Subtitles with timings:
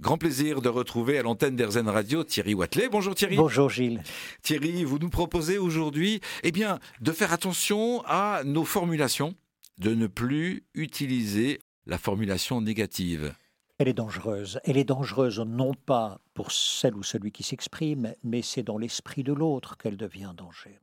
[0.00, 2.88] Grand plaisir de retrouver à l'antenne d'Erzen Radio Thierry Watley.
[2.88, 3.34] Bonjour Thierry.
[3.34, 4.00] Bonjour Gilles.
[4.42, 9.34] Thierry, vous nous proposez aujourd'hui eh bien, de faire attention à nos formulations,
[9.78, 13.34] de ne plus utiliser la formulation négative.
[13.78, 14.60] Elle est dangereuse.
[14.62, 19.24] Elle est dangereuse non pas pour celle ou celui qui s'exprime, mais c'est dans l'esprit
[19.24, 20.78] de l'autre qu'elle devient un danger.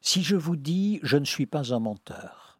[0.00, 2.58] Si je vous dis je ne suis pas un menteur,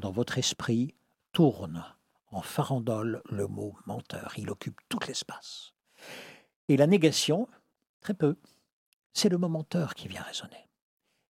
[0.00, 0.94] dans votre esprit
[1.32, 1.82] tourne
[2.30, 4.34] en farandole le mot menteur.
[4.36, 5.72] Il occupe tout l'espace.
[6.68, 7.48] Et la négation,
[8.00, 8.36] très peu,
[9.12, 10.68] c'est le mot menteur qui vient résonner.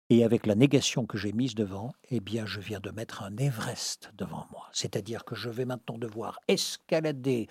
[0.10, 3.36] Et avec la négation que j'ai mise devant, eh bien, je viens de mettre un
[3.38, 4.70] Everest devant moi.
[4.72, 7.48] C'est-à-dire que je vais maintenant devoir escalader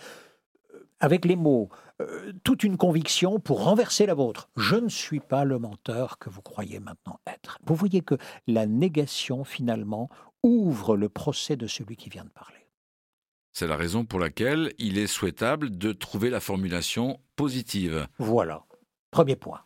[0.74, 1.70] euh, avec les mots
[2.00, 4.48] euh, toute une conviction pour renverser la vôtre.
[4.56, 7.58] Je ne suis pas le menteur que vous croyez maintenant être.
[7.64, 10.08] Vous voyez que la négation, finalement,
[10.42, 12.61] ouvre le procès de celui qui vient de parler.
[13.52, 18.08] C'est la raison pour laquelle il est souhaitable de trouver la formulation positive.
[18.18, 18.64] Voilà.
[19.10, 19.60] Premier point.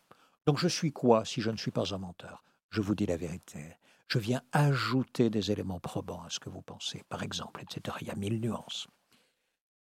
[0.45, 2.43] Donc je suis quoi si je ne suis pas un menteur?
[2.69, 3.77] Je vous dis la vérité.
[4.09, 7.97] Je viens ajouter des éléments probants à ce que vous pensez, par exemple, etc.
[8.01, 8.87] Il y a mille nuances.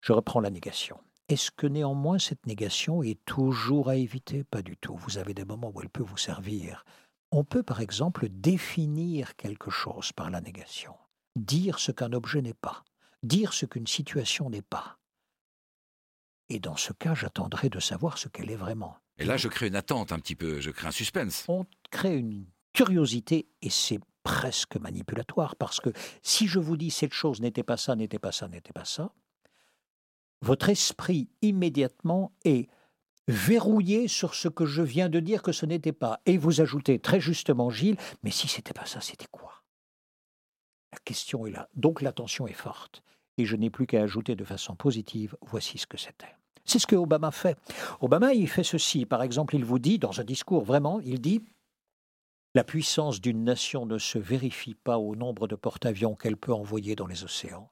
[0.00, 0.98] Je reprends la négation.
[1.28, 4.42] Est-ce que néanmoins cette négation est toujours à éviter?
[4.42, 4.96] Pas du tout.
[4.96, 6.84] Vous avez des moments où elle peut vous servir.
[7.30, 10.94] On peut par exemple définir quelque chose par la négation,
[11.36, 12.84] dire ce qu'un objet n'est pas
[13.22, 14.98] dire ce qu'une situation n'est pas.
[16.48, 18.96] Et dans ce cas, j'attendrai de savoir ce qu'elle est vraiment.
[19.18, 21.44] Et là, je crée une attente un petit peu, je crée un suspense.
[21.48, 25.90] On crée une curiosité et c'est presque manipulatoire parce que
[26.22, 29.12] si je vous dis cette chose n'était pas ça, n'était pas ça, n'était pas ça,
[30.40, 32.68] votre esprit immédiatement est
[33.28, 36.20] verrouillé sur ce que je viens de dire que ce n'était pas.
[36.26, 39.51] Et vous ajoutez très justement, Gilles, mais si c'était pas ça, c'était quoi?
[40.92, 41.68] La question est là.
[41.74, 43.02] Donc l'attention est forte
[43.38, 46.36] et je n'ai plus qu'à ajouter de façon positive, voici ce que c'était.
[46.64, 47.58] C'est ce que Obama fait.
[48.00, 49.06] Obama, il fait ceci.
[49.06, 51.42] Par exemple, il vous dit, dans un discours vraiment, il dit
[52.54, 56.94] La puissance d'une nation ne se vérifie pas au nombre de porte-avions qu'elle peut envoyer
[56.94, 57.70] dans les océans,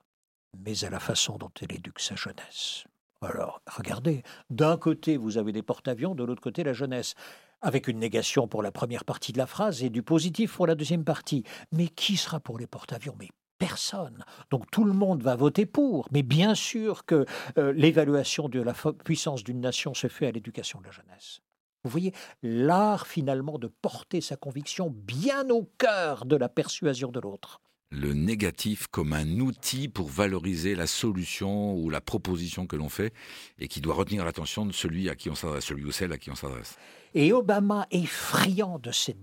[0.58, 2.84] mais à la façon dont elle éduque sa jeunesse.
[3.22, 7.14] Alors, regardez, d'un côté, vous avez des porte-avions, de l'autre côté, la jeunesse
[7.60, 10.75] avec une négation pour la première partie de la phrase et du positif pour la
[10.75, 11.44] deuxième partie.
[11.72, 13.16] Mais qui sera pour les porte-avions?
[13.19, 13.28] Mais
[13.59, 14.25] personne.
[14.50, 16.09] Donc tout le monde va voter pour.
[16.10, 17.26] Mais bien sûr que
[17.59, 21.41] euh, l'évaluation de la puissance d'une nation se fait à l'éducation de la jeunesse.
[21.84, 22.12] Vous voyez,
[22.43, 28.14] l'art finalement de porter sa conviction bien au cœur de la persuasion de l'autre le
[28.14, 33.12] négatif comme un outil pour valoriser la solution ou la proposition que l'on fait
[33.58, 36.18] et qui doit retenir l'attention de celui à qui on s'adresse, celui ou celle à
[36.18, 36.76] qui on s'adresse.
[37.14, 39.20] Et Obama est friand de cette,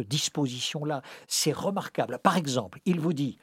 [0.00, 1.02] disposition-là.
[1.28, 2.18] C'est remarquable.
[2.22, 3.38] Par exemple, il vous dit,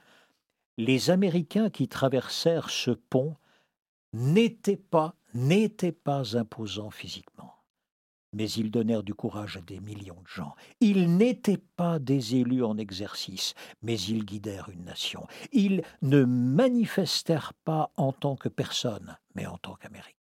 [0.78, 3.38] les Américains qui traversèrent ce pont
[4.12, 5.16] n'étaient pas
[6.34, 7.35] imposants physiquement
[8.34, 10.56] mais ils donnèrent du courage à des millions de gens.
[10.82, 15.28] Ils n'étaient pas des élus en exercice, mais ils guidèrent une nation.
[15.52, 20.16] Ils ne manifestèrent pas en tant que personne, mais en tant qu'Américains.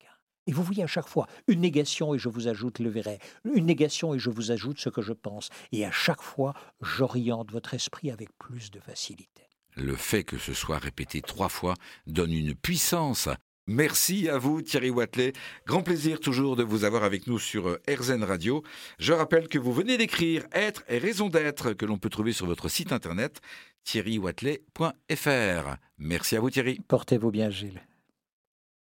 [0.46, 3.66] Et vous voyez à chaque fois une négation et je vous ajoute le verret, une
[3.66, 5.48] négation et je vous ajoute ce que je pense.
[5.72, 9.42] Et à chaque fois, j'oriente votre esprit avec plus de facilité.
[9.76, 11.74] Le fait que ce soit répété trois fois
[12.06, 13.28] donne une puissance
[13.66, 15.32] Merci à vous Thierry Watley.
[15.66, 18.62] Grand plaisir toujours de vous avoir avec nous sur euh, RZN Radio.
[18.98, 22.46] Je rappelle que vous venez d'écrire Être et raison d'être que l'on peut trouver sur
[22.46, 23.40] votre site internet
[23.84, 25.76] thierrywatley.fr.
[25.98, 26.80] Merci à vous Thierry.
[26.88, 27.80] Portez-vous bien Gilles.